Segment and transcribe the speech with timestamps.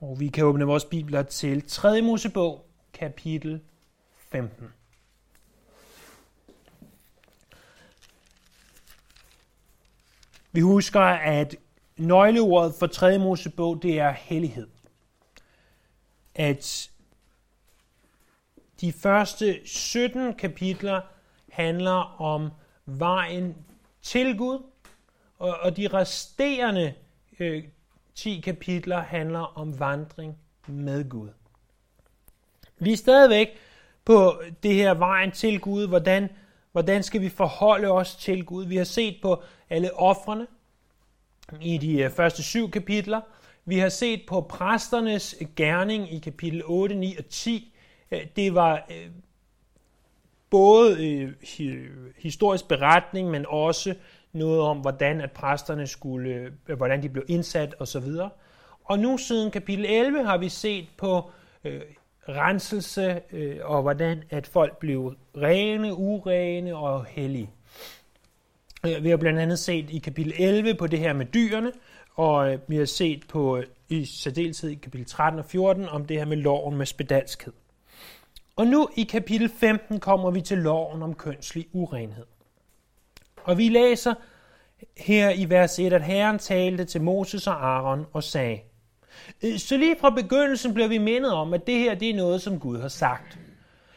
[0.00, 2.02] Og vi kan åbne vores bibler til 3.
[2.02, 3.60] Mosebog, kapitel
[4.18, 4.68] 15.
[10.52, 11.56] Vi husker, at
[11.96, 13.18] nøgleordet for 3.
[13.18, 14.68] Mosebog, det er hellighed.
[16.34, 16.90] At
[18.80, 21.00] de første 17 kapitler
[21.52, 22.50] handler om
[22.86, 23.56] vejen
[24.02, 24.62] til Gud,
[25.38, 26.94] og de resterende
[27.40, 27.64] øh,
[28.14, 31.28] 10 kapitler handler om vandring med Gud.
[32.78, 33.48] Vi er stadigvæk
[34.04, 35.88] på det her vejen til Gud.
[35.88, 36.28] Hvordan,
[36.72, 38.66] hvordan skal vi forholde os til Gud?
[38.66, 40.46] Vi har set på alle offrene
[41.60, 43.20] i de øh, første syv kapitler.
[43.64, 47.74] Vi har set på præsternes gerning i kapitel 8, 9 og 10.
[48.10, 49.10] Øh, det var øh,
[50.50, 51.34] både
[52.18, 53.94] historisk beretning, men også
[54.32, 58.08] noget om, hvordan at præsterne skulle, øh, hvordan de blev indsat osv.
[58.84, 61.30] Og nu siden kapitel 11 har vi set på
[61.64, 61.80] øh,
[62.28, 67.50] renselse øh, og hvordan at folk blev rene, urene og hellige.
[68.86, 71.72] Øh, vi har blandt andet set i kapitel 11 på det her med dyrene,
[72.14, 76.04] og øh, vi har set på øh, i særdeleshed i kapitel 13 og 14 om
[76.04, 77.52] det her med loven med spedalskhed.
[78.56, 82.26] Og nu i kapitel 15 kommer vi til loven om kønslig urenhed.
[83.44, 84.14] Og vi læser
[84.96, 88.60] her i vers 1, at Herren talte til Moses og Aaron og sagde,
[89.42, 92.42] øh, så lige fra begyndelsen bliver vi mindet om, at det her det er noget,
[92.42, 93.38] som Gud har sagt.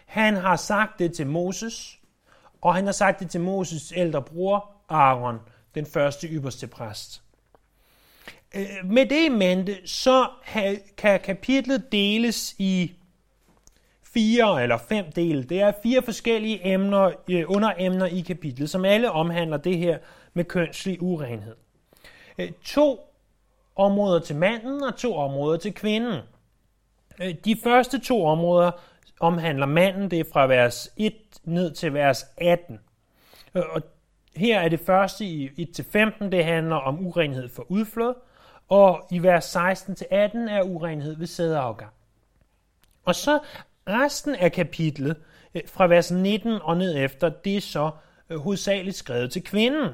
[0.05, 1.99] Han har sagt det til Moses,
[2.61, 5.39] og han har sagt det til Moses ældre bror, Aaron,
[5.75, 7.21] den første ypperste præst.
[8.55, 10.27] Øh, med det i mente, så
[10.97, 12.91] kan kapitlet deles i
[14.13, 15.43] fire eller fem dele.
[15.43, 19.97] Det er fire forskellige emner, øh, underemner i kapitlet, som alle omhandler det her
[20.33, 21.55] med kønslig urenhed.
[22.37, 23.13] Øh, to
[23.75, 26.21] områder til manden og to områder til kvinden.
[27.21, 28.71] Øh, de første to områder
[29.19, 32.79] omhandler manden, det er fra vers 1 ned til vers 18.
[33.55, 33.81] Øh, og
[34.35, 38.13] her er det første i 1-15, det handler om urenhed for udflod,
[38.69, 41.91] og i vers 16-18 er urenhed ved sædeafgang.
[43.05, 43.39] Og så
[43.87, 45.15] Resten af kapitlet,
[45.65, 47.91] fra vers 19 og ned efter, det er så
[48.37, 49.89] hovedsageligt skrevet til kvinden.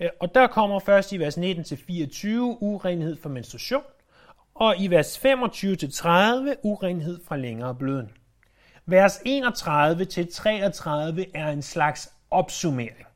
[0.00, 3.82] Øh, og der kommer først i vers 19 til 24 urenhed for menstruation,
[4.54, 8.10] og i vers 25 til 30 urenhed fra længere bløden.
[8.86, 13.06] Vers 31 til 33 er en slags opsummering.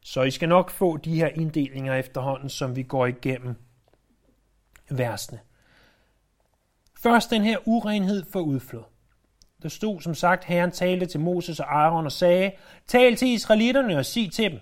[0.00, 3.54] Så I skal nok få de her inddelinger efterhånden, som vi går igennem
[4.90, 5.40] versene.
[7.02, 8.82] Først den her urenhed for udflod.
[9.62, 12.52] Der stod som sagt, Herren talte til Moses og Aaron og sagde,
[12.86, 14.60] Tal til israelitterne og sig til dem.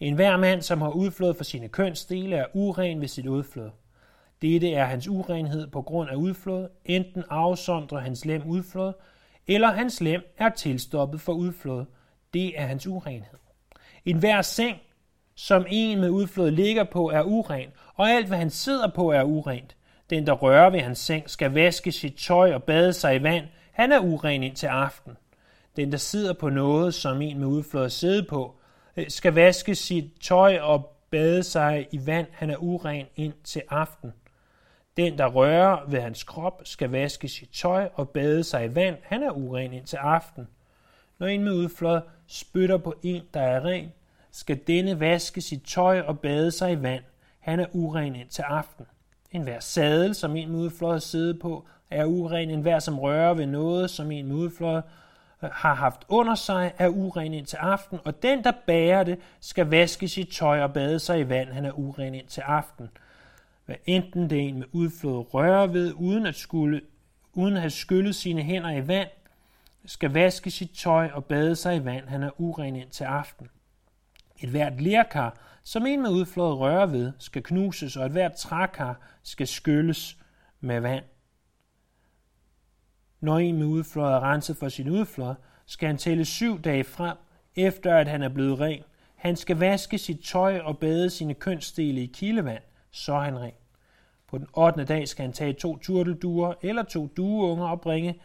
[0.00, 3.70] En hver mand, som har udflod for sine kønsdele, er uren ved sit udflod.
[4.42, 6.68] Dette er hans urenhed på grund af udflod.
[6.84, 8.92] Enten afsondrer hans lem udflod,
[9.46, 11.84] eller hans lem er tilstoppet for udflod.
[12.34, 13.38] Det er hans urenhed.
[14.04, 14.76] En hver seng,
[15.34, 19.22] som en med udflod ligger på, er uren, og alt, hvad han sidder på, er
[19.22, 19.76] urent.
[20.10, 23.46] Den, der rører ved hans seng, skal vaske sit tøj og bade sig i vand,
[23.72, 25.12] han er uren indtil aften.
[25.76, 28.56] Den, der sidder på noget, som en med udflod sidder på,
[28.96, 32.26] Øh, skal vaske sit tøj og bade sig i vand.
[32.32, 34.12] Han er uren ind til aften.
[34.96, 38.96] Den, der rører ved hans krop, skal vaske sit tøj og bade sig i vand.
[39.02, 40.48] Han er uren ind til aften.
[41.18, 43.92] Når en med udflod spytter på en, der er ren,
[44.30, 47.04] skal denne vaske sit tøj og bade sig i vand.
[47.38, 48.86] Han er uren ind til aften.
[49.32, 52.50] En hver sadel, som en med udflod sidder på, er uren.
[52.50, 54.82] En hver, som rører ved noget, som en med udflod
[55.40, 59.66] har haft under sig, er uren ind til aften, og den, der bærer det, skal
[59.66, 61.48] vaske sit tøj og bade sig i vand.
[61.48, 62.88] Han er uren ind til aften.
[63.64, 66.80] Hvad enten det er en med udflået rør ved, uden at, skulle,
[67.32, 69.08] uden at have skyllet sine hænder i vand,
[69.86, 72.08] skal vaske sit tøj og bade sig i vand.
[72.08, 73.48] Han er uren ind til aften.
[74.38, 79.00] Et hvert lerkar, som en med udflået rør ved, skal knuses, og et hvert trækar
[79.22, 80.16] skal skylles
[80.60, 81.04] med vand.
[83.20, 85.34] Når en med udflod er renset for sin udflod,
[85.66, 87.16] skal han tælle syv dage frem,
[87.56, 88.82] efter at han er blevet ren.
[89.16, 93.52] Han skal vaske sit tøj og bade sine kønsdele i kildevand, så er han ren.
[94.28, 94.84] På den 8.
[94.84, 98.20] dag skal han tage to turtelduer eller to dueunger og bringe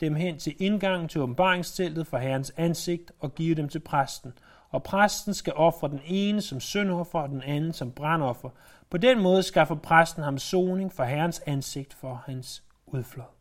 [0.00, 4.32] dem hen til indgangen til åbenbaringsteltet for Herrens ansigt og give dem til præsten.
[4.70, 8.50] Og præsten skal ofre den ene som syndoffer og den anden som brandoffer.
[8.90, 13.33] På den måde skaffer præsten ham soning for Herrens ansigt for hans udflod.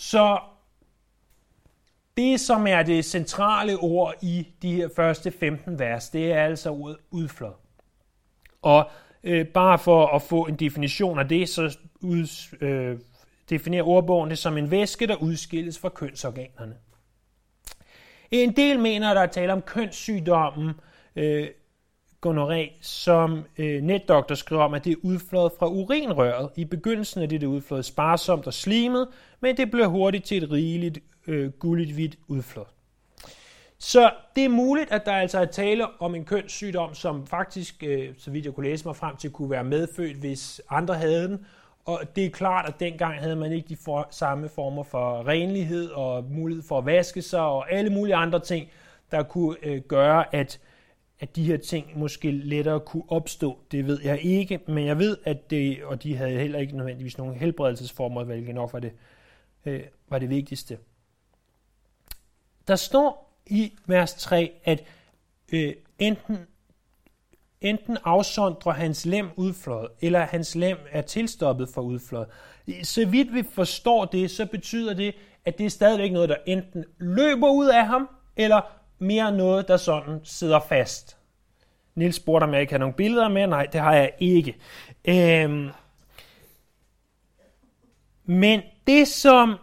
[0.00, 0.40] Så
[2.16, 6.70] det, som er det centrale ord i de her første 15 vers, det er altså
[6.70, 7.52] ordet udflod.
[8.62, 8.90] Og
[9.24, 12.98] øh, bare for at få en definition af det, så ud, øh,
[13.50, 16.76] definerer ordbogen det som en væske, der udskilles fra kønsorganerne.
[18.30, 20.72] En del mener, at der er tale om kønssygdommen
[21.16, 21.48] øh,
[22.26, 26.50] gonoré, som øh, netdoktor skriver om, at det er udflået fra urinrøret.
[26.56, 29.08] I begyndelsen er det, det udflået sparsomt og slimet,
[29.40, 32.64] men det bliver hurtigt til et rigeligt, øh, gulligt hvidt udflod.
[33.78, 38.08] Så det er muligt, at der altså er tale om en kønssygdom, som faktisk, øh,
[38.18, 41.46] så vidt jeg kunne læse mig frem til, kunne være medfødt, hvis andre havde den.
[41.84, 45.90] Og det er klart, at dengang havde man ikke de for, samme former for renlighed
[45.90, 48.68] og mulighed for at vaske sig og alle mulige andre ting,
[49.10, 50.60] der kunne øh, gøre, at,
[51.20, 53.58] at de her ting måske lettere kunne opstå.
[53.72, 57.18] Det ved jeg ikke, men jeg ved, at det, og de havde heller ikke nødvendigvis
[57.18, 58.92] nogen helbredelsesformer, hvilket nok var det,
[59.66, 60.78] øh, var det vigtigste.
[62.68, 64.84] Der står i vers 3, at
[65.52, 66.38] øh, enten,
[67.60, 72.28] enten afsondrer hans lem udfløjet, eller hans lem er tilstoppet for udfløjet.
[72.82, 76.84] Så vidt vi forstår det, så betyder det, at det er stadigvæk noget, der enten
[76.98, 81.18] løber ud af ham, eller mere noget, der sådan sidder fast.
[81.94, 83.46] Nils spurgte, om jeg ikke har nogle billeder med.
[83.46, 84.56] Nej, det har jeg ikke.
[85.08, 85.70] Øhm,
[88.24, 89.56] men det, som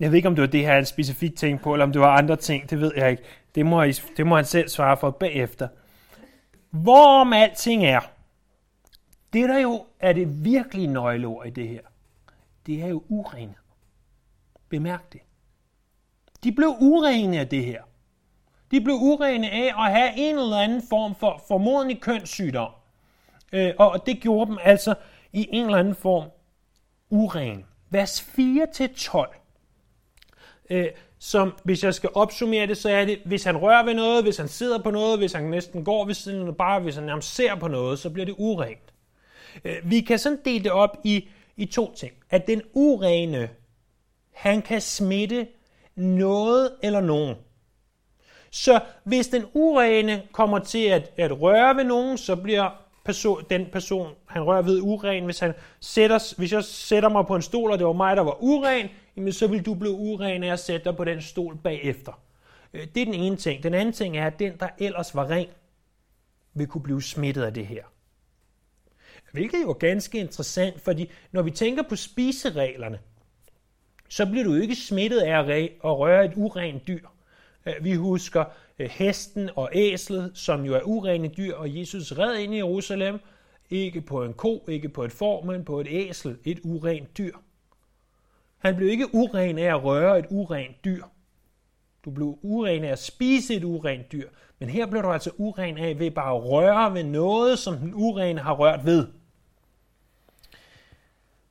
[0.00, 2.00] jeg ved ikke, om det var det her, han specifikt tænkte på, eller om det
[2.00, 3.22] var andre ting, det ved jeg ikke.
[3.54, 5.68] Det må, I, det må han selv svare for bagefter.
[6.70, 8.00] Hvorom alting er,
[9.32, 11.80] det der jo er det virkelige nøgleord i det her,
[12.66, 13.54] det er jo urene.
[14.68, 15.20] Bemærk det.
[16.44, 17.82] De blev urene af det her.
[18.70, 22.70] De blev urene af at have en eller anden form for formodentlig kønssygdom.
[23.52, 24.94] Øh, og det gjorde dem altså
[25.32, 26.24] i en eller anden form
[27.10, 27.64] uren.
[27.90, 29.38] Vers 4-12
[30.70, 30.86] øh,
[31.18, 34.36] som hvis jeg skal opsummere det, så er det, hvis han rører ved noget, hvis
[34.36, 37.34] han sidder på noget, hvis han næsten går ved siden, af bare hvis han nærmest
[37.34, 38.92] ser på noget, så bliver det urent.
[39.64, 42.12] Øh, vi kan sådan dele det op i, i to ting.
[42.30, 43.48] At den urene,
[44.32, 45.46] han kan smitte
[45.96, 47.36] noget eller nogen.
[48.50, 52.70] Så hvis den urene kommer til at, at røre ved nogen, så bliver
[53.08, 55.24] person, den person, han rører ved, uren.
[55.24, 58.22] Hvis, han sætter, hvis jeg sætter mig på en stol, og det var mig, der
[58.22, 61.56] var uren, jamen så vil du blive uren af at sætte dig på den stol
[61.56, 62.20] bagefter.
[62.74, 63.62] Øh, det er den ene ting.
[63.62, 65.46] Den anden ting er, at den, der ellers var ren,
[66.54, 67.84] vil kunne blive smittet af det her.
[69.32, 72.98] Hvilket jo er ganske interessant, fordi når vi tænker på spisereglerne,
[74.08, 75.38] så bliver du ikke smittet af
[75.84, 77.08] at røre et urent dyr.
[77.68, 78.44] Øh, vi husker
[78.78, 83.18] øh, hesten og æslet, som jo er urene dyr, og Jesus red ind i Jerusalem,
[83.70, 87.32] ikke på en ko, ikke på et får, men på et æsel, et urent dyr.
[88.58, 91.02] Han blev ikke uren af at røre et urent dyr.
[92.04, 94.28] Du blev uren af at spise et urent dyr.
[94.58, 97.94] Men her blev du altså uren af ved bare at røre ved noget, som den
[97.94, 99.06] urene har rørt ved.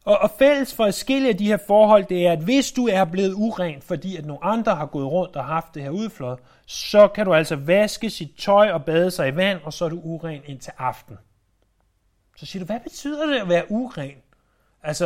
[0.08, 3.06] Og, og fælles for at skille de her forhold, det er, at hvis du er
[3.06, 7.08] blevet uren, fordi at nogle andre har gået rundt og haft det her udflod, så
[7.08, 10.00] kan du altså vaske sit tøj og bade sig i vand, og så er du
[10.04, 11.18] uren indtil aften.
[12.38, 14.16] Så siger du, hvad betyder det at være uren?
[14.84, 15.06] Altså,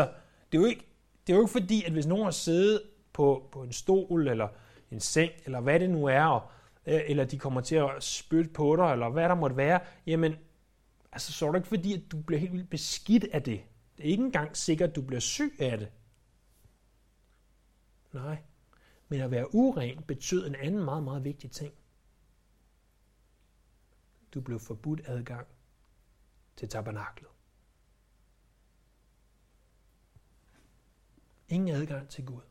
[0.51, 0.87] det er jo ikke,
[1.27, 2.81] det er jo ikke fordi, at hvis nogen har siddet
[3.13, 4.47] på, på en stol, eller
[4.91, 6.41] en seng, eller hvad det nu er, og,
[6.85, 10.35] øh, eller de kommer til at spytte på dig, eller hvad der måtte være, jamen,
[11.11, 13.61] altså, så er det ikke fordi, at du bliver helt vildt beskidt af det.
[14.01, 15.91] Det er ikke engang sikkert, at du bliver syg af det.
[18.13, 18.43] Nej.
[19.07, 21.73] Men at være uren betød en anden meget, meget vigtig ting.
[24.33, 25.47] Du blev forbudt adgang
[26.55, 27.29] til tabernaklet.
[31.49, 32.41] Ingen adgang til Gud.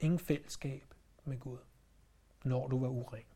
[0.00, 1.58] Ingen fællesskab med Gud,
[2.44, 3.35] når du var uren.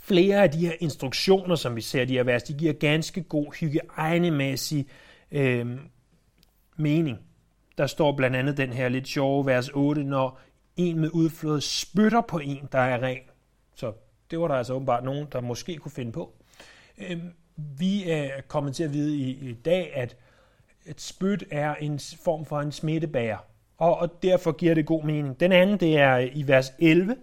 [0.00, 3.54] Flere af de her instruktioner, som vi ser de her vers, de giver ganske god
[3.60, 4.86] hygiejnemæssig
[5.30, 5.66] øh,
[6.76, 7.18] mening.
[7.78, 10.40] Der står blandt andet den her lidt sjove vers 8, når
[10.76, 13.22] en med udflod spytter på en, der er ren.
[13.74, 13.92] Så
[14.30, 16.34] det var der altså åbenbart nogen, der måske kunne finde på.
[16.98, 17.18] Øh,
[17.56, 20.16] vi er kommet til at vide i, i dag, at
[20.86, 23.38] et spyt er en form for en smittebærer,
[23.78, 25.40] og, og derfor giver det god mening.
[25.40, 27.16] Den anden, det er i vers 11,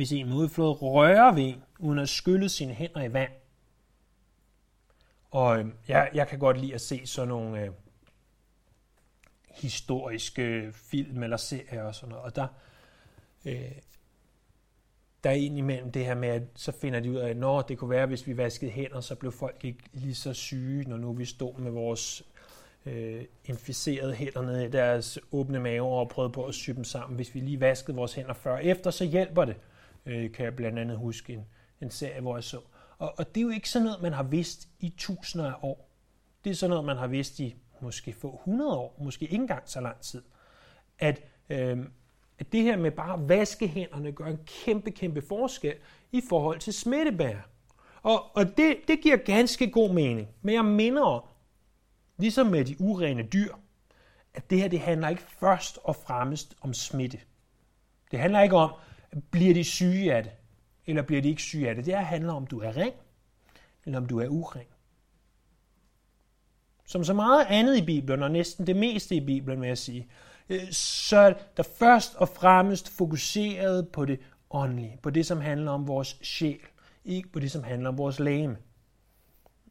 [0.00, 3.32] hvis en modflod rører ved uden at skylle sine hænder i vand.
[5.30, 7.70] Og øh, jeg, jeg kan godt lide at se sådan nogle øh,
[9.50, 12.46] historiske film eller serier og sådan noget, og der,
[13.44, 13.72] øh,
[15.24, 17.78] der er indimellem det her med, at så finder de ud af, at når det
[17.78, 21.12] kunne være, hvis vi vaskede hænder, så blev folk ikke lige så syge, når nu
[21.12, 22.22] vi stod med vores
[22.86, 27.16] øh, inficerede hænderne i deres åbne maver og prøvede på at sy dem sammen.
[27.16, 29.56] Hvis vi lige vaskede vores hænder før og efter, så hjælper det,
[30.06, 31.44] øh, kan jeg blandt andet huske en,
[31.80, 32.60] en serie, hvor jeg så.
[32.98, 35.90] Og, og det er jo ikke sådan noget, man har vidst i tusinder af år.
[36.44, 39.62] Det er sådan noget, man har vidst i måske få 100 år, måske ikke engang
[39.66, 40.22] så lang tid.
[40.98, 41.78] At, øh,
[42.38, 45.74] at det her med bare at vaske hænderne gør en kæmpe, kæmpe forskel
[46.12, 47.36] i forhold til smittebær.
[48.02, 50.28] Og, og det, det giver ganske god mening.
[50.42, 51.22] Men jeg minder om,
[52.18, 53.54] ligesom med de urene dyr,
[54.34, 57.18] at det her det handler ikke først og fremmest om smitte.
[58.10, 58.70] Det handler ikke om,
[59.30, 60.32] bliver de syge af det,
[60.86, 61.86] eller bliver de ikke syge af det.
[61.86, 62.92] Det her handler om, du er ren,
[63.84, 64.66] eller om du er uren.
[66.86, 70.08] Som så meget andet i Bibelen, og næsten det meste i Bibelen, vil jeg sige,
[70.48, 75.70] øh, så er der først og fremmest fokuseret på det åndelige, på det, som handler
[75.70, 76.60] om vores sjæl,
[77.04, 78.56] ikke på det, som handler om vores læme.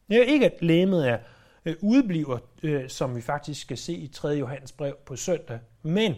[0.08, 1.18] Det er ikke, at læmet er
[1.64, 4.28] øh, udbliver, øh, som vi faktisk skal se i 3.
[4.28, 6.14] Johannes brev på søndag, men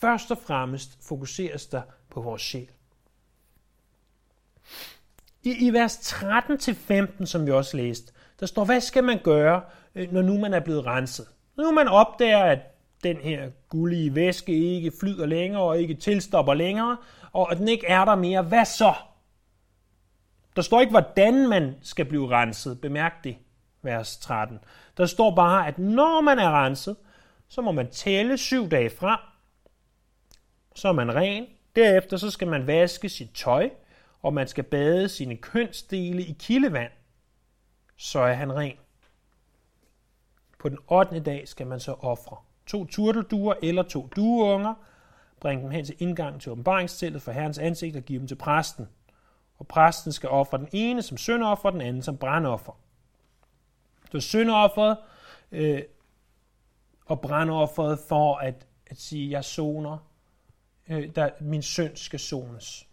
[0.00, 1.82] først og fremmest fokuseres der
[2.16, 2.68] på vores sjæl.
[5.42, 9.62] I, i vers 13-15, som vi også læste, der står, hvad skal man gøre,
[9.94, 11.26] øh, når nu man er blevet renset?
[11.56, 12.58] Nu man opdager, at
[13.02, 16.96] den her gullige væske ikke flyder længere og ikke tilstopper længere,
[17.32, 18.94] og at den ikke er der mere, hvad så?
[20.56, 22.80] Der står ikke, hvordan man skal blive renset.
[22.80, 23.36] Bemærk det,
[23.82, 24.58] vers 13.
[24.96, 26.96] Der står bare, at når man er renset,
[27.48, 29.32] så må man tælle syv dage fra.
[30.74, 31.46] Så er man ren.
[31.76, 33.70] Derefter så skal man vaske sit tøj,
[34.22, 36.92] og man skal bade sine kønsdele i kildevand.
[37.96, 38.76] Så er han ren.
[40.58, 41.20] På den 8.
[41.20, 44.74] dag skal man så ofre to turtelduer eller to dueunger,
[45.40, 48.88] bringe dem hen til indgangen til åbenbaringsteltet for Herrens ansigt og give dem til præsten.
[49.58, 52.72] Og præsten skal ofre den ene som syndoffer, den anden som brandoffer.
[54.12, 54.96] Så syndofferet
[55.52, 55.82] øh,
[57.06, 59.98] og brandofferet for at, at sige, jeg zoner,
[60.90, 62.86] øh, der, min synd skal sones.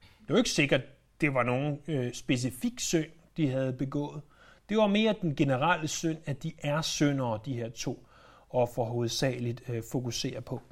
[0.00, 0.80] Det var ikke sikkert,
[1.20, 4.22] det var nogen øh, specifik synd, de havde begået.
[4.68, 8.06] Det var mere den generelle synd, at de er syndere, de her to
[8.50, 10.62] offer hovedsageligt øh, fokuserer på.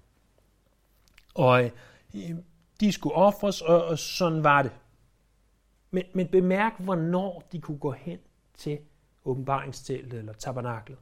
[1.34, 1.70] Og øh,
[2.80, 4.72] de skulle ofres, og, og sådan var det.
[5.90, 8.18] Men, men bemærk, hvornår de kunne gå hen
[8.54, 8.78] til
[9.24, 10.98] åbenbaringsteltet eller tabernaklet.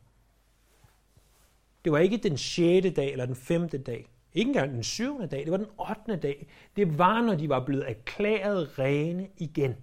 [1.84, 2.94] Det var ikke den 6.
[2.96, 3.68] dag eller den 5.
[3.68, 4.06] dag.
[4.36, 5.40] Ikke engang den syvende dag.
[5.40, 6.48] Det var den ottende dag.
[6.76, 9.74] Det var, når de var blevet erklæret rene igen.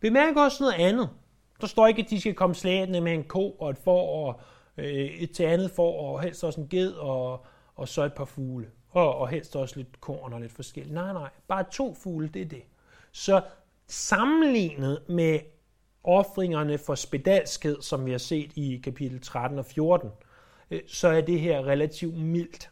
[0.00, 1.10] Bemærk også noget andet.
[1.60, 4.40] Der står ikke, at de skal komme slædende med en ko og et får og
[4.76, 8.24] øh, et til andet får, og helst også en ged og, og så et par
[8.24, 8.70] fugle.
[8.90, 10.94] Og, og helst også lidt korn og lidt forskelligt.
[10.94, 11.30] Nej, nej.
[11.48, 12.62] Bare to fugle, det er det.
[13.12, 13.42] Så
[13.86, 15.40] sammenlignet med
[16.04, 20.10] offringerne for spedalskhed, som vi har set i kapitel 13 og 14,
[20.70, 22.70] øh, så er det her relativt mildt.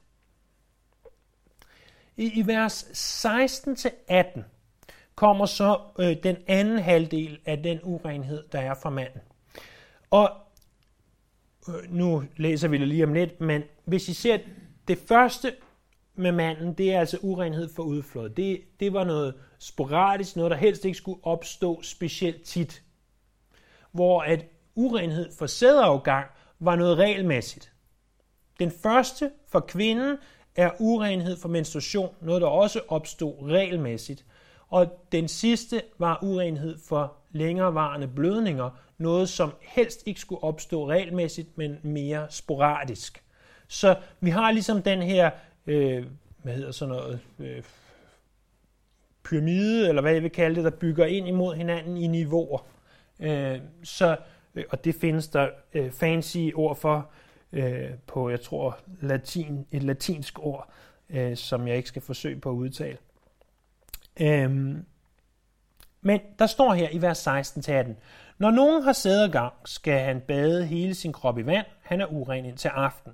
[2.17, 2.85] I, i vers
[4.07, 4.41] 16-18
[5.15, 9.21] kommer så øh, den anden halvdel af den urenhed, der er fra manden.
[10.11, 10.31] Og
[11.69, 14.39] øh, nu læser vi det lige om lidt, men hvis I ser
[14.89, 15.55] det første
[16.15, 18.31] med manden, det er altså urenhed for udflod.
[18.31, 22.83] Det, det var noget sporadisk, noget der helst ikke skulle opstå specielt tit.
[23.93, 26.27] Hvor at urenhed for sædeafgang
[26.61, 27.73] var noget regelmæssigt.
[28.61, 30.17] Den første for kvinden
[30.57, 34.25] er urenhed for menstruation, noget der også opstod regelmæssigt.
[34.69, 41.59] Og den sidste var urenhed for længerevarende blødninger, noget som helst ikke skulle opstå regelmæssigt,
[41.59, 43.23] men mere sporadisk.
[43.69, 45.31] Så vi har ligesom den her,
[45.67, 46.07] øh,
[46.43, 47.63] hvad hedder sådan noget, øh,
[49.25, 52.67] pyramide, eller hvad jeg vil kalde det, der bygger ind imod hinanden i niveauer.
[53.21, 54.17] Øh, så,
[54.55, 57.11] øh, og det findes der øh, fancy ord for
[57.53, 60.69] øh, på, jeg tror, latin, et latinsk ord,
[61.11, 62.99] øh, som jeg ikke skal forsøge på at udtale.
[64.21, 64.85] Øhm,
[66.01, 67.95] men der står her i vers 16-18,
[68.39, 71.67] når nogen har sædegang, skal han bade hele sin krop i vand.
[71.83, 73.13] Han er uren indtil aften.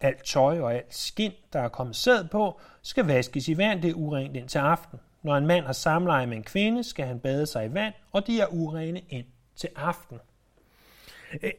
[0.00, 3.82] Alt tøj og alt skind, der er kommet sæd på, skal vaskes i vand.
[3.82, 5.00] Det er urent indtil aften.
[5.22, 8.26] Når en mand har samleje med en kvinde, skal han bade sig i vand, og
[8.26, 9.26] de er urene ind
[9.56, 10.18] til aften.
[11.42, 11.52] Øh,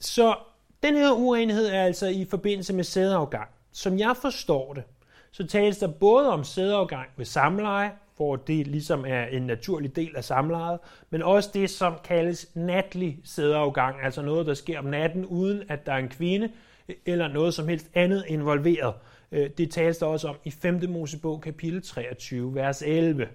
[0.00, 0.36] så
[0.82, 3.48] den her urenhed er altså i forbindelse med sædeafgang.
[3.72, 4.82] Som jeg forstår det,
[5.30, 10.16] så tales der både om sædeafgang ved samleje, hvor det ligesom er en naturlig del
[10.16, 10.78] af samlejet,
[11.10, 15.86] men også det, som kaldes natlig sædeafgang, altså noget, der sker om natten, uden at
[15.86, 16.50] der er en kvinde,
[17.06, 18.94] eller noget som helst andet involveret.
[19.32, 20.80] Øh, det tales der også om i 5.
[20.88, 23.28] Mosebog kapitel 23, vers 11.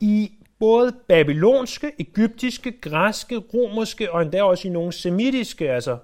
[0.00, 5.98] I både babylonske, egyptiske, græske, romerske og endda også i nogle semitiske, altså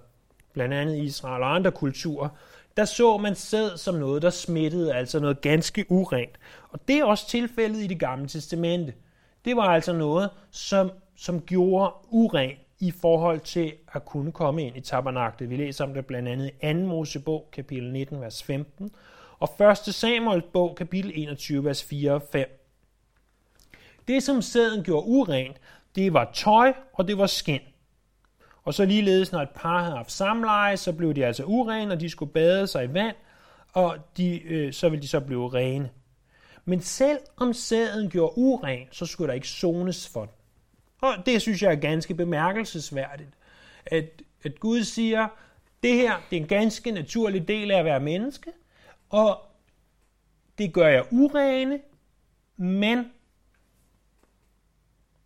[0.52, 2.28] blandt andet Israel og andre kulturer,
[2.76, 6.38] der så man sæd som noget, der smittede, altså noget ganske urent.
[6.70, 8.94] Og det er også tilfældet i det gamle testamente.
[9.44, 14.76] det var altså noget, som, som gjorde urent i forhold til at kunne komme ind
[14.76, 15.50] i tabernaklet.
[15.50, 16.78] Vi læser om det blandt andet i 2.
[16.78, 18.90] Mosebog, kapitel 19, vers 15,
[19.38, 19.94] og 1.
[19.94, 22.59] Samuels bog, kapitel 21, vers 4 og 5.
[24.08, 25.56] Det, som sæden gjorde urent,
[25.94, 27.60] det var tøj, og det var skin.
[28.62, 32.00] Og så ligeledes, når et par havde haft samleje, så blev de altså urene, og
[32.00, 33.16] de skulle bade sig i vand,
[33.72, 35.90] og de, øh, så ville de så blive rene.
[36.64, 40.34] Men selv om sæden gjorde uren, så skulle der ikke zones for den.
[41.00, 43.30] Og det synes jeg er ganske bemærkelsesværdigt.
[43.86, 45.28] At, at Gud siger,
[45.82, 48.50] det her det er en ganske naturlig del af at være menneske,
[49.10, 49.38] og
[50.58, 51.80] det gør jeg urene,
[52.56, 53.12] men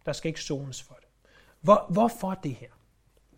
[0.06, 1.08] der skal ikke zones for det.
[1.61, 2.68] Hvor, hvorfor det her?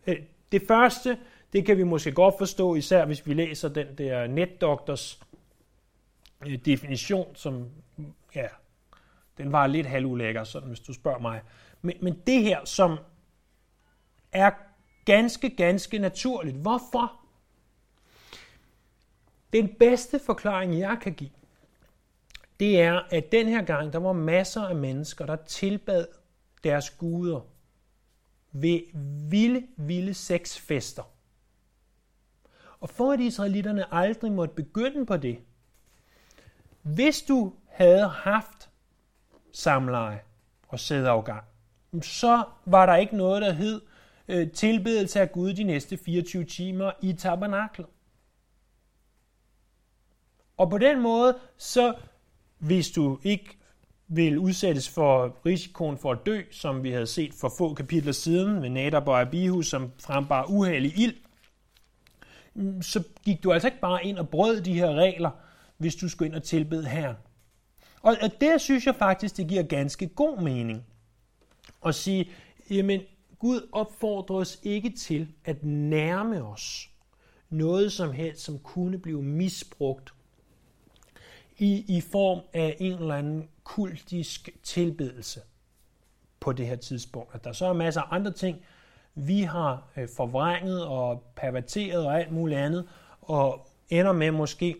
[0.06, 0.16] Øh,
[0.52, 1.18] det første,
[1.52, 5.20] det kan vi måske godt forstå, især hvis vi læser den der netdoktors
[6.46, 7.70] øh, definition, som
[8.34, 8.46] ja,
[9.38, 11.42] den var lidt halvulækker, sådan hvis du spørger mig.
[11.82, 12.98] Men, men det her, som
[14.32, 14.50] er
[15.04, 16.56] ganske, ganske naturligt.
[16.56, 17.20] Hvorfor?
[19.52, 21.30] Den bedste forklaring, jeg kan give,
[22.60, 26.06] det er, at den her gang, der var masser af mennesker, der tilbad
[26.66, 27.40] deres guder
[28.52, 28.80] ved
[29.30, 31.02] vilde, vilde sexfester.
[32.80, 35.38] Og for at israelitterne aldrig måtte begynde på det,
[36.82, 38.70] hvis du havde haft
[39.52, 40.20] samleje
[40.68, 41.44] og sædafgang,
[42.02, 43.80] så var der ikke noget, der hed
[44.28, 47.86] øh, tilbedelse af Gud de næste 24 timer i tabernaklet.
[50.56, 51.94] Og på den måde, så
[52.58, 53.58] hvis du ikke
[54.08, 58.60] vil udsættes for risikoen for at dø, som vi havde set for få kapitler siden
[58.60, 61.14] med Nadab og Abihu, som frembar uheldig ild,
[62.54, 65.30] mm, så gik du altså ikke bare ind og brød de her regler,
[65.76, 67.16] hvis du skulle ind og tilbede Herren.
[68.02, 70.84] Og det synes jeg faktisk, det giver ganske god mening
[71.86, 72.28] at sige,
[72.70, 73.00] jamen
[73.38, 76.90] Gud opfordrer os ikke til at nærme os
[77.50, 80.14] noget som helst, som kunne blive misbrugt
[81.58, 85.40] i, i form af en eller anden kultisk tilbedelse
[86.40, 87.34] på det her tidspunkt.
[87.34, 88.64] At der så er masser af andre ting,
[89.14, 92.88] vi har øh, forvrænget og perverteret og alt muligt andet,
[93.20, 94.76] og ender med måske,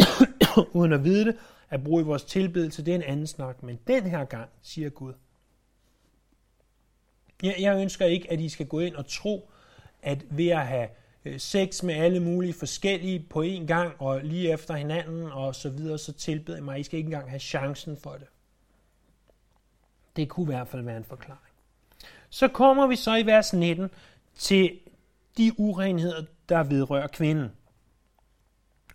[0.72, 1.36] uden at vide det,
[1.70, 3.62] at bruge i vores tilbedelse, det er en anden snak.
[3.62, 5.12] Men den her gang, siger Gud,
[7.42, 9.50] jeg, jeg ønsker ikke, at I skal gå ind og tro,
[10.02, 10.88] at ved at have
[11.28, 15.70] Øh, sex med alle mulige forskellige på én gang og lige efter hinanden og så
[15.70, 16.80] videre, så tilbeder jeg mig.
[16.80, 18.26] I skal ikke engang have chancen for det.
[20.16, 21.42] Det kunne i hvert fald være en forklaring.
[22.30, 23.90] Så kommer vi så i vers 19
[24.36, 24.78] til
[25.36, 27.52] de urenheder, der vedrører kvinden.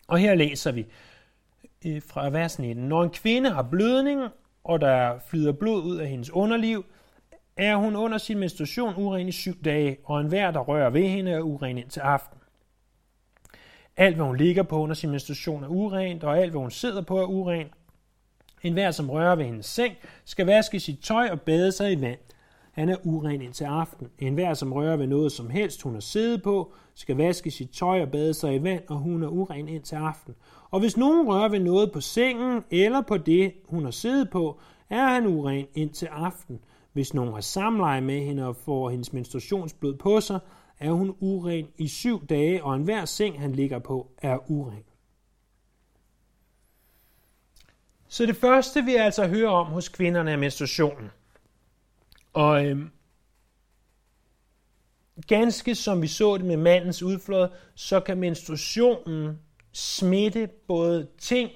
[0.07, 0.85] Og her læser vi
[1.85, 2.87] øh, fra vers 19.
[2.87, 4.21] Når en kvinde har blødning,
[4.63, 6.85] og der flyder blod ud af hendes underliv,
[7.57, 11.31] er hun under sin menstruation uren i syv dage, og enhver, der rører ved hende,
[11.31, 12.37] er uren indtil aften.
[13.97, 17.01] Alt, hvad hun ligger på under sin menstruation, er urent, og alt, hvad hun sidder
[17.01, 17.71] på, er urent.
[18.63, 22.01] En hver, som rører ved hendes seng, skal vaske sit tøj og bade sig i
[22.01, 22.19] vand.
[22.71, 24.07] Han er uren indtil aften.
[24.19, 27.69] En hver, som rører ved noget som helst, hun har siddet på, skal vaske sit
[27.69, 30.35] tøj og bade sig i vand, og hun er uren indtil aften.
[30.71, 34.59] Og hvis nogen rører ved noget på sengen eller på det, hun har siddet på,
[34.89, 36.59] er han uren indtil aften.
[36.93, 40.39] Hvis nogen har samleje med hende og får hendes menstruationsblod på sig,
[40.79, 44.83] er hun uren i syv dage, og enhver seng, han ligger på, er uren.
[48.07, 51.09] Så det første, vi altså hører om hos kvinderne, er menstruationen.
[52.33, 52.89] Og øhm,
[55.27, 59.39] ganske som vi så det med mandens udflod, så kan menstruationen
[59.71, 61.51] smitte både ting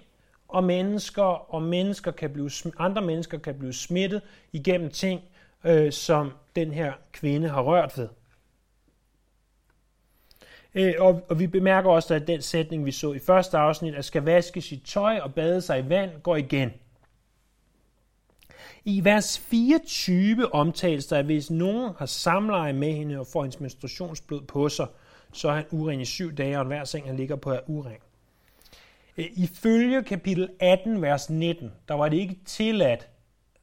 [0.47, 4.21] og mennesker, og mennesker kan blive, andre mennesker kan blive smittet
[4.53, 5.21] igennem ting,
[5.63, 8.07] øh, som den her kvinde har rørt ved.
[10.75, 14.05] Øh, og, og vi bemærker også, at den sætning, vi så i første afsnit, at
[14.05, 16.71] skal vaske sit tøj og bade sig i vand, går igen.
[18.85, 23.59] I vers 24 omtales der, at hvis nogen har samleje med hende og får hendes
[23.59, 24.87] menstruationsblod på sig,
[25.33, 27.97] så er han uren i syv dage, og hver seng, han ligger på, er uren.
[29.17, 33.09] Øh, ifølge kapitel 18, vers 19, der var det ikke tilladt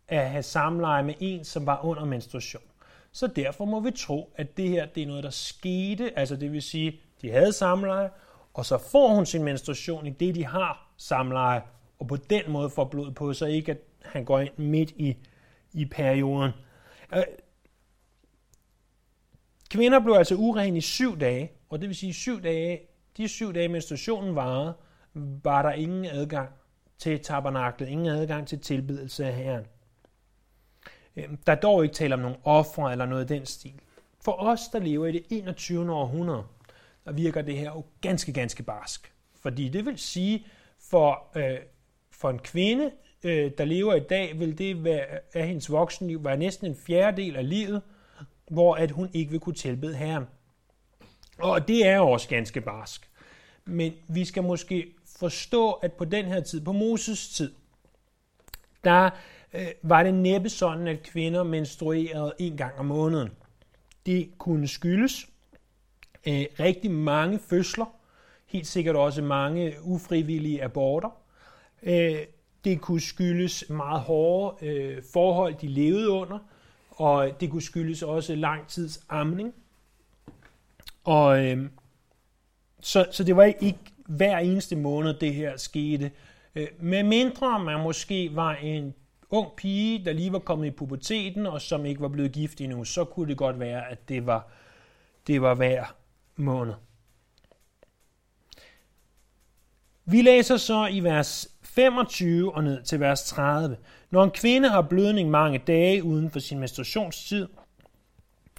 [0.08, 2.62] at have samleje med en, som var under menstruation.
[3.12, 6.52] Så derfor må vi tro, at det her det er noget, der skete, altså det
[6.52, 8.10] vil sige, de havde samleje,
[8.54, 11.62] og så får hun sin menstruation i det, de har samleje,
[11.98, 15.16] og på den måde får blod på så ikke at han går ind midt i,
[15.72, 16.52] i perioden.
[17.14, 17.22] Øh,
[19.70, 22.80] kvinder blev altså uren i syv dage, og det vil sige syv dage,
[23.16, 24.74] de syv dage menstruationen varede,
[25.14, 26.48] var der ingen adgang
[26.98, 29.66] til tabernaklet, ingen adgang til tilbedelse af Herren.
[31.16, 33.80] Øhm, der er dog ikke tale om nogen ofre eller noget i den stil.
[34.24, 35.92] For os, der lever i det 21.
[35.92, 36.44] århundrede,
[37.04, 39.12] der virker det her jo ganske, ganske barsk.
[39.40, 40.46] Fordi det vil sige,
[40.90, 41.58] for, øh,
[42.10, 42.90] for en kvinde,
[43.24, 47.36] øh, der lever i dag, vil det være, af hendes voksenliv være næsten en fjerdedel
[47.36, 47.82] af livet,
[48.50, 50.24] hvor at hun ikke vil kunne tilbede Herren.
[51.38, 53.10] Og det er også ganske barsk.
[53.64, 57.52] Men vi skal måske forstå, at på den her tid, på Moses tid,
[58.84, 59.10] der
[59.54, 63.30] øh, var det næppe sådan, at kvinder menstruerede en gang om måneden.
[64.06, 65.26] Det kunne skyldes
[66.26, 67.86] øh, rigtig mange fødsler,
[68.46, 71.10] helt sikkert også mange ufrivillige aborter.
[71.82, 72.18] Øh,
[72.64, 76.38] det kunne skyldes meget hårde øh, forhold, de levede under,
[76.90, 79.54] og det kunne skyldes også lang tids amning.
[81.04, 81.68] Og øh,
[82.80, 86.10] så, så det var ikke hver eneste måned, det her skete.
[86.54, 88.94] Øh, med mindre man måske var en
[89.30, 92.84] ung pige, der lige var kommet i puberteten, og som ikke var blevet gift endnu,
[92.84, 94.48] så kunne det godt være, at det var,
[95.26, 95.84] det var hver
[96.36, 96.74] måned.
[100.04, 103.76] Vi læser så i vers 25 og ned til vers 30.
[104.10, 107.48] Når en kvinde har blødning mange dage uden for sin menstruationstid,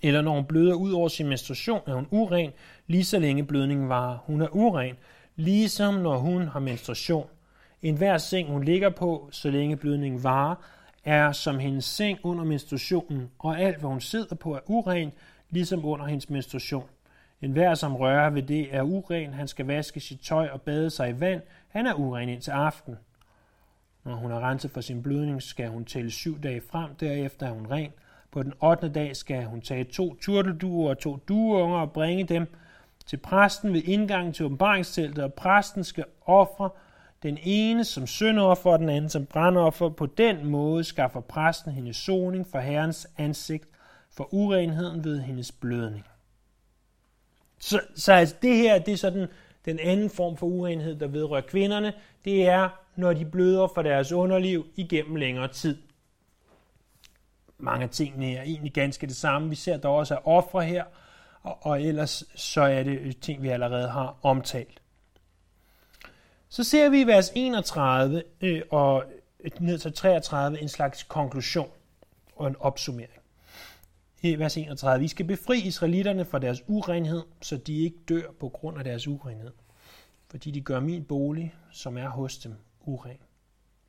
[0.04, 2.52] eller når hun bløder ud over sin menstruation, er hun uren,
[2.88, 4.18] lige så længe blødningen varer.
[4.18, 4.96] Hun er uren,
[5.36, 7.28] ligesom når hun har menstruation.
[7.82, 10.56] En hver seng, hun ligger på, så længe blødningen varer,
[11.04, 15.12] er som hendes seng under menstruationen, og alt, hvad hun sidder på, er uren,
[15.50, 16.86] ligesom under hendes menstruation.
[17.42, 19.34] En hver, som rører ved det, er uren.
[19.34, 21.42] Han skal vaske sit tøj og bade sig i vand.
[21.68, 22.98] Han er uren indtil aften.
[24.04, 26.96] Når hun har renset for sin blødning, skal hun tælle syv dage frem.
[26.96, 27.92] Derefter er hun ren.
[28.32, 28.90] På den 8.
[28.90, 32.48] dag skal hun tage to turtelduer og to dueunger og bringe dem
[33.06, 36.70] til præsten ved indgangen til åbenbaringsteltet, og præsten skal ofre
[37.24, 39.90] den ene som syndoffer og den anden som brandoffer.
[39.90, 43.68] På den måde skaffer præsten hendes soning for Herrens ansigt
[44.12, 46.06] for urenheden ved hendes blødning.
[47.60, 49.28] Så, så altså det her, det er sådan
[49.66, 51.94] den anden form for urenhed, der vedrører kvinderne.
[52.26, 55.78] Det er, når de bløder for deres underliv igennem længere tid.
[57.58, 59.50] Mange af tingene er egentlig ganske det samme.
[59.50, 60.84] Vi ser dog også at ofre her,
[61.46, 64.82] og, og ellers så er det ting, vi allerede har omtalt.
[66.50, 69.04] Så ser vi i vers 31 øh, og
[69.60, 71.70] ned til 33 en slags konklusion
[72.36, 73.22] og en opsummering.
[74.22, 78.50] I vers 31, vi skal befri israelitterne fra deres urenhed, så de ikke dør på
[78.50, 79.52] grund af deres urenhed,
[80.28, 83.18] fordi de gør min bolig, som er hos dem, uren.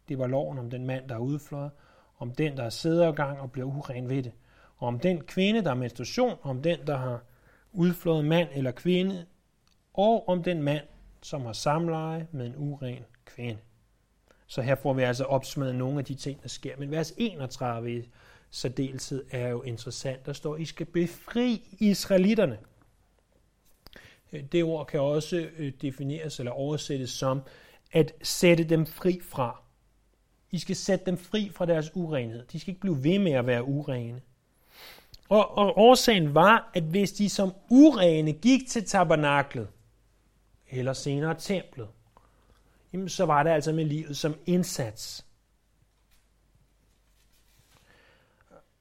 [0.09, 1.71] Det var loven om den mand, der er udflået,
[2.19, 4.33] om den, der er sædergang og bliver uren ved det,
[4.77, 7.23] og om den kvinde, der er menstruation, om den, der har
[7.77, 9.27] udflået mand eller kvinde,
[9.95, 10.85] og om den mand,
[11.23, 13.59] som har samleje med en uren kvinde.
[14.47, 16.77] Så her får vi altså opsummeret nogle af de ting, der sker.
[16.79, 18.11] Men vers 31 i
[18.51, 20.27] særdeleshed er jo interessant.
[20.27, 22.59] Der står, I skal befri israelitterne.
[24.33, 27.43] Øh, det ord kan også øh, defineres eller oversættes som
[27.93, 29.63] at sætte dem fri fra.
[30.51, 32.47] I skal sætte dem fri fra deres urenhed.
[32.53, 34.21] De skal ikke blive ved med at være urene.
[35.29, 39.69] Og, og årsagen var, at hvis de som urene gik til tabernaklet,
[40.69, 41.89] eller senere templet,
[42.93, 45.27] jamen så var det altså med livet som indsats.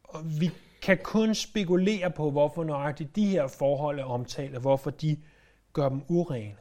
[0.03, 4.89] Og vi kan kun spekulere på, hvorfor nøjagtigt de her forhold er omtalt, og hvorfor
[4.89, 5.21] de
[5.73, 6.55] gør dem urene.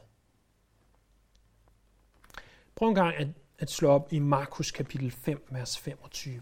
[2.75, 3.27] Prøv en gang at,
[3.59, 6.41] at slå op i Markus kapitel 5, vers 25.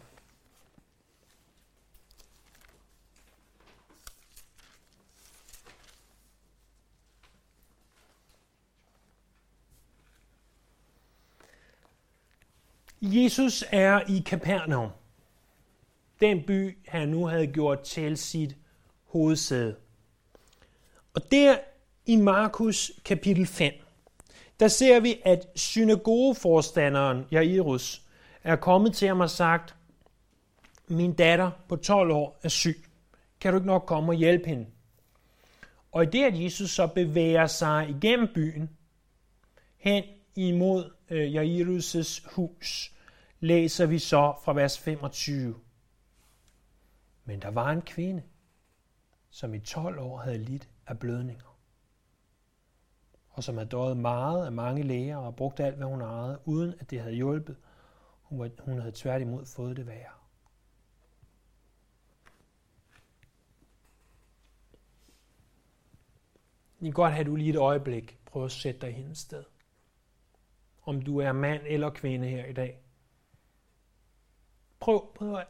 [13.06, 14.90] Jesus er i Kapernaum,
[16.22, 18.56] den by, han nu havde gjort til sit
[19.06, 19.76] hovedsæde.
[21.14, 21.58] Og der
[22.06, 23.74] i Markus kapitel 5,
[24.60, 28.02] der ser vi, at synagogeforstanderen Jairus
[28.44, 29.76] er kommet til ham og sagt,
[30.88, 32.86] min datter på 12 år er syg.
[33.42, 34.66] Kan du ikke nok komme og hjælpe hende?
[35.92, 38.70] Og i det, at Jesus så bevæger sig igennem byen,
[39.78, 40.04] hen
[40.36, 42.93] imod øh, Jairus' hus,
[43.44, 45.60] læser vi så fra vers 25.
[47.26, 48.24] Men der var en kvinde,
[49.30, 51.58] som i 12 år havde lidt af blødninger,
[53.30, 56.74] og som havde døjet meget af mange læger og brugt alt, hvad hun ejede, uden
[56.80, 57.58] at det havde hjulpet.
[58.24, 60.14] Hun, hun havde tværtimod fået det værre.
[66.80, 68.20] Det kan godt have du lige et øjeblik.
[68.26, 69.44] prøver at sætte dig i hendes sted.
[70.84, 72.83] Om du er mand eller kvinde her i dag.
[74.84, 75.48] Prøv, prøv at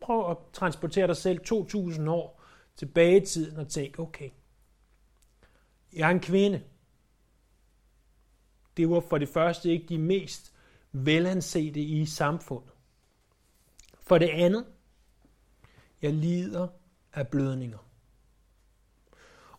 [0.00, 2.42] prøv at transportere dig selv 2.000 år
[2.76, 4.30] tilbage i tiden og tænk, okay,
[5.92, 6.62] jeg er en kvinde.
[8.76, 10.52] Det var for det første ikke de mest
[10.92, 12.72] velansete i samfundet.
[14.00, 14.66] For det andet,
[16.02, 16.68] jeg lider
[17.12, 17.88] af blødninger.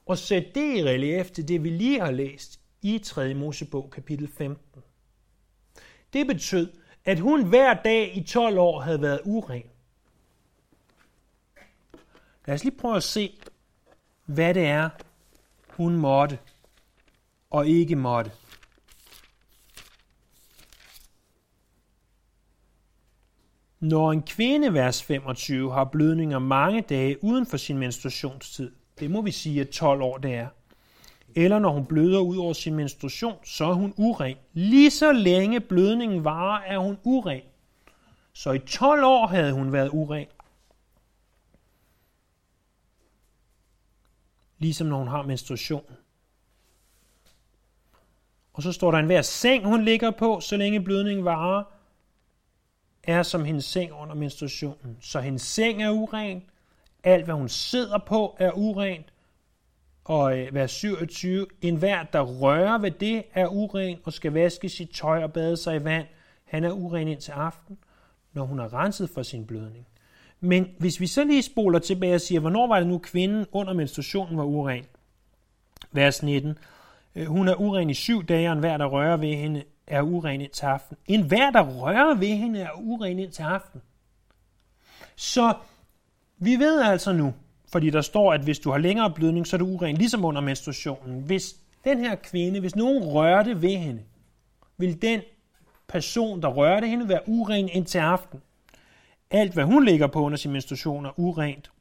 [0.06, 3.34] Og sæt det i relief til det, vi lige har læst i 3.
[3.34, 4.82] Mosebog kapitel 15.
[6.14, 9.64] Det betød, at hun hver dag i 12 år havde været uren.
[12.46, 13.40] Lad os lige prøve at se,
[14.26, 14.90] hvad det er,
[15.70, 16.40] hun måtte
[17.50, 18.32] og ikke måtte.
[23.80, 29.22] Når en kvinde, vers 25, har blødninger mange dage uden for sin menstruationstid, det må
[29.22, 30.48] vi sige, at 12 år det er,
[31.36, 34.38] eller når hun bløder ud over sin menstruation, så er hun uren.
[34.54, 37.42] Lige så længe blødningen varer, er hun uren.
[38.34, 40.28] Så i 12 år havde hun været uren.
[44.60, 45.84] Ligesom når hun har menstruation.
[48.54, 51.64] Og så står der en hver seng, hun ligger på, så længe blødningen varer,
[53.04, 54.98] er som hendes seng under menstruationen.
[55.02, 56.44] Så hendes seng er uren,
[57.04, 59.11] alt hvad hun sidder på er urent,
[60.04, 64.70] og øh, vers 27, en hver, der rører ved det, er uren og skal vaske
[64.70, 66.08] sit tøj og bade sig i vand.
[66.46, 67.78] Han er uren indtil aften,
[68.34, 69.88] når hun er renset for sin blødning.
[70.40, 73.74] Men hvis vi så lige spoler tilbage og siger, hvornår var det nu kvinden under
[73.74, 74.86] menstruationen var uren?
[75.92, 76.58] Vers 19.
[77.16, 80.42] Øh, hun er uren i syv dage, og enhver, der rører ved hende, er uren
[80.42, 80.98] indtil aften.
[81.08, 83.82] En hver, der rører ved hende, er uren indtil aften.
[85.16, 85.54] Så
[86.38, 87.34] vi ved altså nu,
[87.72, 90.42] fordi der står, at hvis du har længere blødning, så er du uren, ligesom under
[90.42, 91.22] menstruationen.
[91.22, 94.02] Hvis den her kvinde, hvis nogen rørte ved hende,
[94.78, 95.22] vil den
[95.88, 98.42] person, der rørte hende, være uren indtil aften.
[99.32, 101.72] Alt, hvad hun ligger på under sin menstruation, er urent,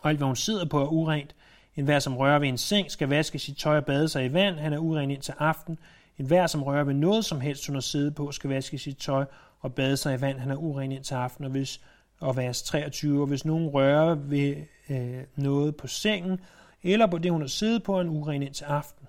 [0.00, 1.34] og alt, hvad hun sidder på, er urent.
[1.76, 4.32] En hver, som rører ved en seng, skal vaske sit tøj og bade sig i
[4.32, 4.56] vand.
[4.56, 5.78] Han er uren indtil aften.
[6.18, 8.96] En hver, som rører ved noget som helst, hun har siddet på, skal vaske sit
[8.96, 9.24] tøj
[9.60, 10.38] og bade sig i vand.
[10.38, 11.44] Han er uren indtil aften.
[11.44, 11.80] Og, hvis,
[12.20, 14.56] og vers 23, og hvis nogen rører ved
[14.90, 16.40] øh, noget på sengen,
[16.82, 19.06] eller på det, hun har siddet på en uren indtil aften.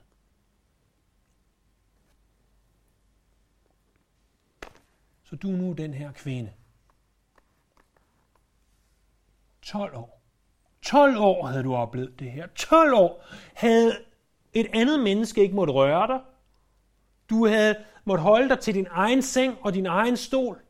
[5.23, 6.51] Så du er nu den her kvinde.
[9.61, 10.21] 12 år.
[10.81, 12.47] 12 år havde du oplevet det her.
[12.47, 13.97] 12 år havde
[14.53, 16.19] et andet menneske ikke måtte røre dig.
[17.29, 20.61] Du havde måtte holde dig til din egen seng og din egen stol.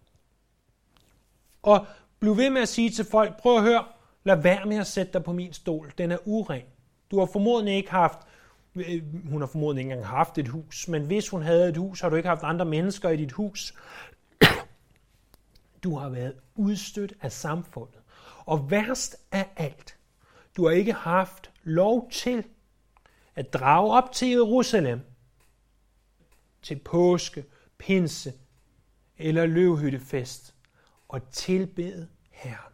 [1.61, 1.85] Og
[2.21, 3.83] bliv ved med at sige til folk, prøv at høre,
[4.23, 5.93] Lad være med at sætte dig på min stol.
[5.97, 6.63] Den er uren.
[7.11, 8.19] Du har formodentlig ikke haft,
[8.75, 12.01] øh, hun har formodentlig ikke engang haft et hus, men hvis hun havde et hus,
[12.01, 13.73] har du ikke haft andre mennesker i dit hus.
[15.83, 17.99] Du har været udstødt af samfundet.
[18.45, 19.97] Og værst af alt,
[20.57, 22.43] du har ikke haft lov til
[23.35, 25.01] at drage op til Jerusalem
[26.61, 27.45] til påske,
[27.77, 28.33] pinse
[29.17, 30.55] eller løvhyttefest
[31.11, 32.73] og tilbede Herren.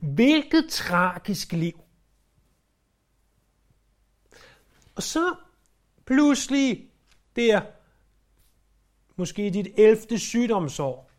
[0.00, 1.80] Hvilket tragisk liv.
[4.94, 5.34] Og så
[6.04, 6.90] pludselig
[7.36, 7.62] der,
[9.16, 10.18] måske dit 11.
[10.18, 11.10] sygdomsår,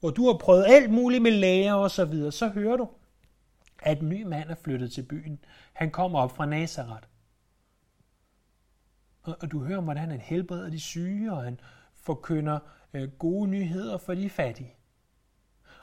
[0.00, 2.88] hvor du har prøvet alt muligt med læger og så videre, så hører du,
[3.78, 5.44] at en ny mand er flyttet til byen.
[5.72, 7.08] Han kommer op fra Nazareth.
[9.22, 11.60] Og, og du hører om, hvordan han helbreder de syge, og han
[12.06, 12.58] forkynder
[12.94, 14.74] øh, gode nyheder for de fattige.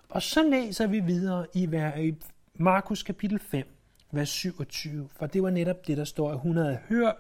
[0.09, 2.15] Og så læser vi videre i
[2.53, 3.67] Markus kapitel 5,
[4.11, 7.15] vers 27, for det var netop det, der står, at hun havde hørt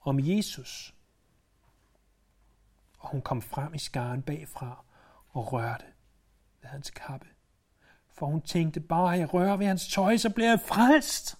[0.00, 0.94] om Jesus.
[2.98, 4.84] Og hun kom frem i skaren bagfra
[5.30, 5.84] og rørte
[6.62, 7.26] ved hans kappe.
[8.14, 11.38] For hun tænkte, bare at jeg rører ved hans tøj, så bliver jeg frelst.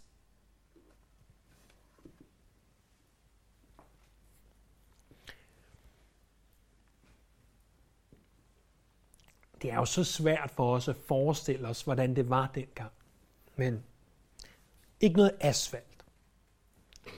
[9.62, 12.90] Det er jo så svært for os at forestille os, hvordan det var dengang.
[13.56, 13.84] Men
[15.00, 16.04] ikke noget asfalt.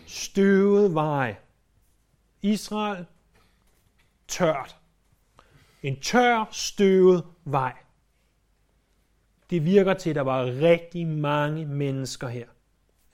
[0.06, 1.36] Støvet vej.
[2.42, 3.06] Israel,
[4.28, 4.76] tørt.
[5.82, 7.76] En tør, støvet vej.
[9.50, 12.46] Det virker til, at der var rigtig mange mennesker her,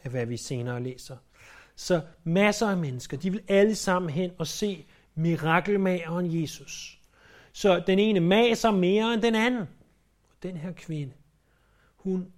[0.04, 1.16] af hvad vi senere læser.
[1.76, 6.95] Så masser af mennesker, de vil alle sammen hen og se mirakelmageren Jesus.
[7.56, 9.62] Så den ene maser mere end den anden.
[10.30, 11.12] Og den her kvinde,
[11.96, 12.32] hun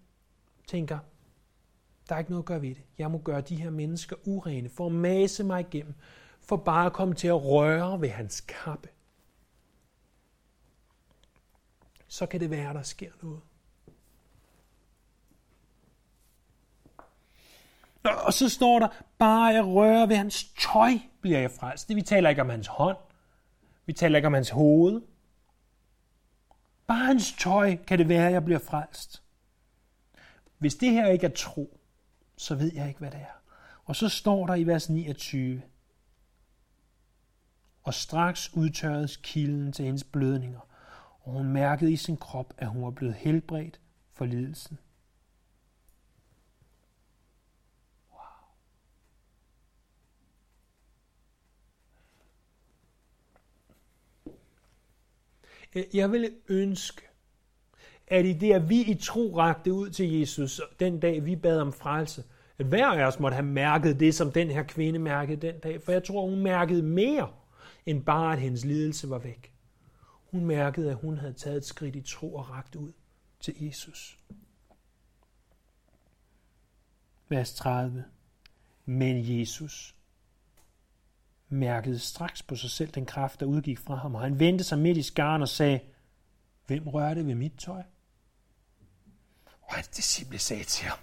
[0.67, 0.99] tænker,
[2.09, 2.83] der er ikke noget at gøre ved det.
[2.99, 5.95] Jeg må gøre de her mennesker urene for at mase mig igennem,
[6.41, 8.89] for bare at komme til at røre ved hans kappe.
[12.09, 13.41] så kan det være, der sker noget.
[18.03, 21.89] Og så står der, bare jeg rører ved hans tøj, bliver jeg frelst.
[21.89, 22.97] Det, vi taler ikke om hans hånd.
[23.89, 25.03] Vi taler ikke om hans hoved.
[26.87, 29.23] Bare hans tøj kan det være, at jeg bliver frelst.
[30.59, 31.81] Hvis det her ikke er tro,
[32.37, 33.43] så ved jeg ikke, hvad det er.
[33.85, 35.63] Og så står der i vers 29,
[37.83, 40.61] og straks udtørredes kilden til hendes blødninger,
[41.21, 43.81] og hun mærkede i sin krop, at hun var blevet helbredt
[44.13, 44.79] for lidelsen.
[55.75, 57.03] Øh, jeg ville ønske,
[58.07, 61.61] at i det, at vi i tro rakte ud til Jesus, den dag vi bad
[61.61, 62.25] om frelse,
[62.59, 65.83] at hver af os måtte have mærket det, som den her kvinde mærkede den dag.
[65.83, 67.31] For jeg tror, hun mærkede mere,
[67.87, 69.53] end bare at hendes lidelse var væk.
[70.31, 72.93] Hun mærkede, at hun havde taget et skridt i tro og rakt ud
[73.41, 74.19] til Jesus.
[77.29, 78.05] Vers 30.
[78.85, 79.98] Men Jesus
[81.49, 84.79] mærkede straks på sig selv den kraft, der udgik fra ham, og han vendte sig
[84.79, 85.81] midt i skaren og sagde,
[86.67, 87.83] Hvem rørte ved mit tøj?
[89.63, 90.99] Og hans disciple sagde til ham,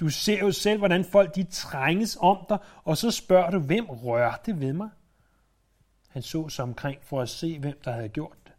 [0.00, 3.86] Du ser jo selv, hvordan folk de trænges om dig, og så spørger du, hvem
[3.86, 4.88] rørte ved mig?
[6.08, 8.52] Han så sig omkring for at se, hvem der havde gjort det.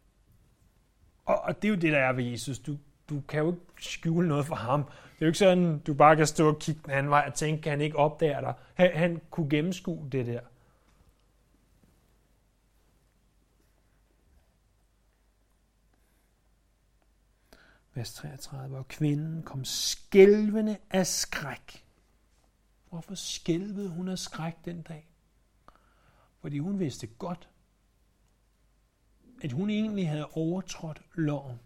[1.24, 2.58] Og, og det er jo det, der er ved Jesus.
[2.58, 2.76] Du,
[3.08, 4.84] du kan jo ikke skjule noget for ham.
[4.84, 7.34] Det er jo ikke sådan, du bare kan stå og kigge den anden vej og
[7.34, 8.54] tænke, kan han ikke opdager dig.
[8.74, 10.40] Han, han kunne gennemskue det der.
[17.98, 21.84] Vers 33, og kvinden kom skælvende af skræk.
[22.88, 25.08] Hvorfor skælvede hun af skræk den dag?
[26.40, 27.48] Fordi hun vidste godt,
[29.42, 31.60] at hun egentlig havde overtrådt loven.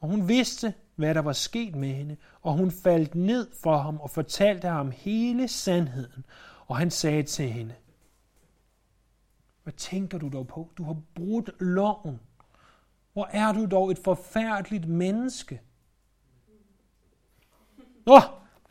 [0.00, 4.00] Og hun vidste, hvad der var sket med hende, og hun faldt ned for ham
[4.00, 6.24] og fortalte ham hele sandheden.
[6.66, 7.74] Og han sagde til hende,
[9.62, 10.72] hvad tænker du dog på?
[10.78, 12.20] Du har brudt loven.
[13.12, 15.60] Hvor er du dog et forfærdeligt menneske.
[18.06, 18.22] Åh, oh,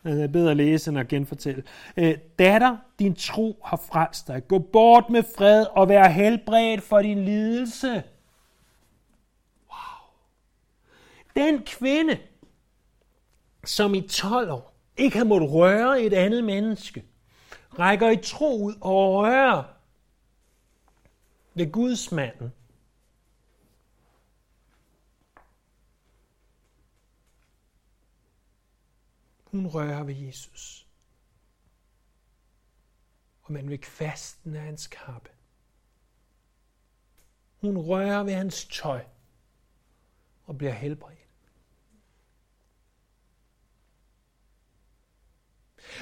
[0.04, 1.64] det er bedre at læse end at genfortælle.
[1.98, 4.48] Øh, datter, din tro har frelst dig.
[4.48, 8.04] Gå bort med fred og vær helbredt for din lidelse.
[9.70, 10.08] Wow.
[11.36, 12.18] Den kvinde,
[13.66, 17.04] som i 12 år ikke har måttet røre et andet menneske,
[17.80, 19.64] rækker i tro ud og rører
[21.54, 22.52] ved Guds manden
[29.52, 30.88] Hun rører ved Jesus.
[33.42, 35.30] Og man ved kvasten af hans kappe.
[37.62, 39.06] Hun rører ved hans tøj
[40.46, 41.18] og bliver helbredt.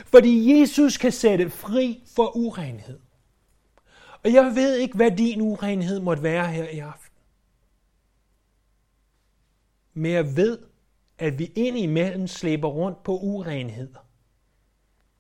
[0.05, 2.99] Fordi Jesus kan sætte fri for urenhed.
[4.23, 7.17] Og jeg ved ikke, hvad din urenhed måtte være her i aften.
[9.93, 10.59] Men jeg ved,
[11.19, 13.99] at vi indimellem slæber rundt på urenheder.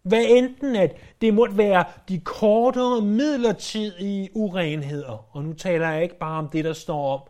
[0.01, 6.19] Hvad enten at det måtte være de kortere midlertidige urenheder, og nu taler jeg ikke
[6.19, 7.21] bare om det, der står om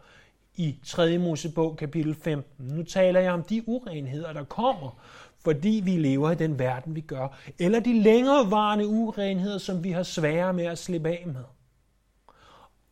[0.55, 1.17] i 3.
[1.17, 2.65] Mosebog kapitel 15.
[2.65, 4.99] Nu taler jeg om de urenheder, der kommer,
[5.43, 10.03] fordi vi lever i den verden, vi gør, eller de længerevarende urenheder, som vi har
[10.03, 11.43] svære med at slippe af med.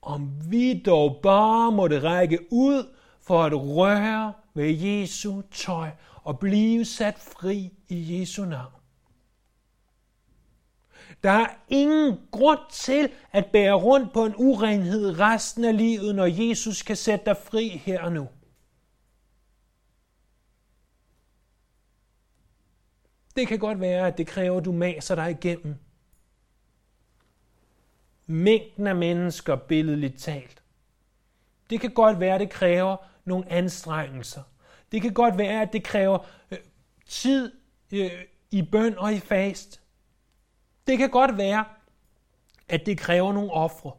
[0.01, 2.83] Om vi dog bare måtte række ud
[3.21, 5.89] for at røre ved Jesu tøj
[6.23, 8.71] og blive sat fri i Jesu navn.
[11.23, 16.25] Der er ingen grund til at bære rundt på en urenhed resten af livet, når
[16.25, 18.27] Jesus kan sætte dig fri her og nu.
[23.35, 25.75] Det kan godt være, at det kræver, at du maser dig igennem.
[28.25, 30.63] Mængden af mennesker, billedligt talt.
[31.69, 32.97] Det kan godt være, at det kræver,
[33.27, 34.43] nogle anstrengelser.
[34.91, 36.19] Det kan godt være, at det kræver
[36.51, 36.57] øh,
[37.05, 37.51] tid
[37.91, 39.81] øh, i bøn og i fast.
[40.87, 41.65] Det kan godt være,
[42.67, 43.91] at det kræver nogle ofre.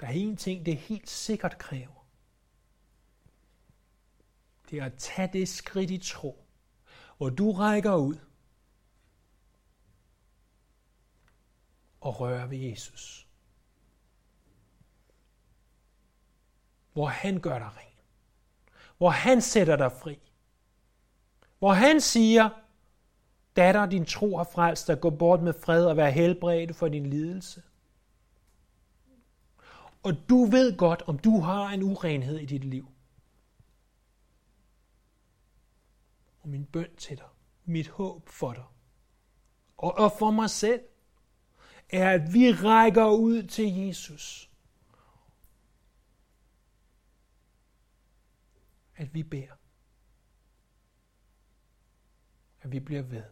[0.00, 2.06] Der er en ting, det helt sikkert kræver.
[4.70, 6.44] Det er at tage det skridt i tro,
[7.16, 8.16] hvor du rækker ud
[12.00, 13.27] og rører ved Jesus.
[16.98, 17.94] Hvor han gør dig ren.
[18.96, 20.18] Hvor han sætter dig fri.
[21.58, 22.48] Hvor han siger,
[23.56, 27.06] datter, din tro har frelst dig, gå bort med fred og vær helbredt for din
[27.06, 27.62] lidelse.
[30.02, 32.88] Og du ved godt, om du har en urenhed i dit liv.
[36.40, 37.28] Og min bøn til dig,
[37.64, 38.64] mit håb for dig,
[39.76, 40.80] og, for mig selv,
[41.90, 44.47] er, at vi rækker ud til Jesus.
[48.98, 49.54] At vi beder.
[52.60, 53.24] At vi bliver ved.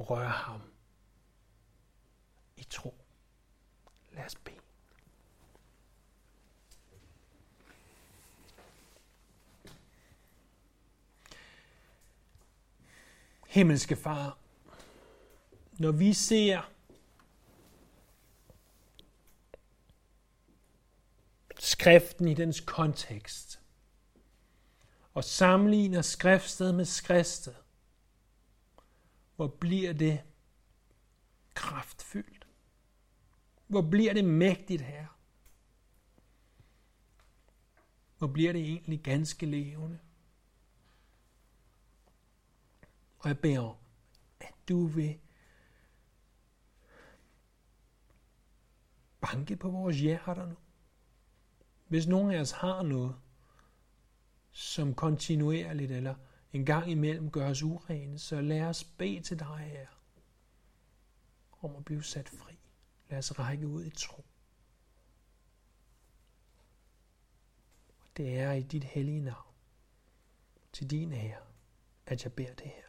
[0.00, 0.60] at røre ham
[2.56, 2.94] i tro.
[4.12, 4.56] Lad os bede.
[13.46, 14.38] Himmelske Far,
[15.72, 16.72] når vi ser
[21.58, 23.60] skriften i dens kontekst,
[25.18, 27.54] og sammenligner skriftsted med skriftsted,
[29.36, 30.22] hvor bliver det
[31.54, 32.48] kraftfyldt?
[33.66, 35.06] Hvor bliver det mægtigt her?
[38.18, 39.98] Hvor bliver det egentlig ganske levende?
[43.18, 43.76] Og jeg beder om,
[44.40, 45.18] at du vil
[49.20, 50.56] banke på vores hjerter nu.
[51.88, 53.16] Hvis nogen af os har noget,
[54.58, 56.14] som kontinuerligt eller
[56.52, 59.86] en gang imellem gør os urene, så lad os bede til dig her
[61.60, 62.58] om at blive sat fri.
[63.08, 64.24] Lad os række ud i tro.
[68.16, 69.54] Det er i dit hellige navn,
[70.72, 71.42] til din ære,
[72.06, 72.87] at jeg beder det her.